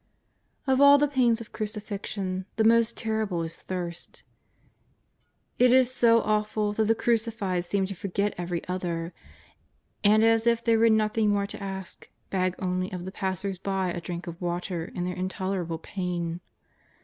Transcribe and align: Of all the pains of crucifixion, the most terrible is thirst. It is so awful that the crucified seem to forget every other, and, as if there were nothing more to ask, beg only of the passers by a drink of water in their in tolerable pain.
Of 0.65 0.81
all 0.81 0.97
the 0.97 1.07
pains 1.07 1.41
of 1.41 1.51
crucifixion, 1.53 2.47
the 2.55 2.63
most 2.63 2.97
terrible 2.97 3.43
is 3.43 3.59
thirst. 3.59 4.23
It 5.59 5.71
is 5.71 5.93
so 5.93 6.21
awful 6.21 6.73
that 6.73 6.85
the 6.85 6.95
crucified 6.95 7.65
seem 7.65 7.85
to 7.85 7.93
forget 7.93 8.33
every 8.35 8.67
other, 8.67 9.13
and, 10.03 10.23
as 10.23 10.47
if 10.47 10.63
there 10.63 10.79
were 10.79 10.89
nothing 10.89 11.29
more 11.29 11.45
to 11.45 11.61
ask, 11.61 12.09
beg 12.31 12.55
only 12.57 12.91
of 12.91 13.05
the 13.05 13.11
passers 13.11 13.59
by 13.59 13.89
a 13.91 14.01
drink 14.01 14.25
of 14.25 14.41
water 14.41 14.85
in 14.85 15.03
their 15.03 15.13
in 15.15 15.29
tolerable 15.29 15.77
pain. 15.77 16.41